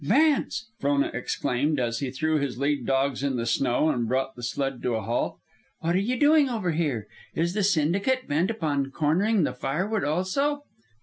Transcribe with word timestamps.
"Vance!" 0.03 0.71
Frona 0.79 1.11
exclaimed, 1.13 1.79
as 1.79 1.99
he 1.99 2.09
threw 2.09 2.39
his 2.39 2.57
lead 2.57 2.87
dogs 2.87 3.21
in 3.21 3.35
the 3.35 3.45
snow 3.45 3.91
and 3.91 4.07
brought 4.07 4.35
the 4.35 4.41
sled 4.41 4.81
to 4.81 4.95
a 4.95 5.03
halt. 5.03 5.37
"What 5.81 5.93
are 5.95 5.99
you 5.99 6.17
doing 6.19 6.49
over 6.49 6.71
here? 6.71 7.05
Is 7.35 7.53
the 7.53 7.61
syndicate 7.61 8.27
bent 8.27 8.49
upon 8.49 8.89
cornering 8.89 9.43
the 9.43 9.53
firewood 9.53 10.03
also?" 10.03 10.63